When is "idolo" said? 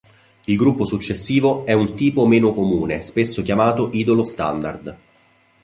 3.93-4.23